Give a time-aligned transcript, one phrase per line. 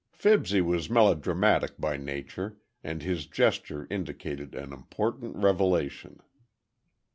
[0.13, 6.21] Fibsy was melodramatic by nature, and his gesture indicated an important revelation.